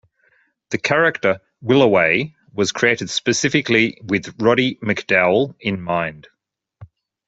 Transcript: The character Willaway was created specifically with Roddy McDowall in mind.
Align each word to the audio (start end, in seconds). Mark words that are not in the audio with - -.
The 0.71 0.79
character 0.79 1.41
Willaway 1.63 2.33
was 2.53 2.71
created 2.71 3.07
specifically 3.11 4.01
with 4.03 4.33
Roddy 4.41 4.79
McDowall 4.83 5.53
in 5.59 5.79
mind. 5.79 6.27